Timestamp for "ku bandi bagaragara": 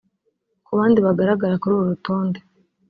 0.65-1.59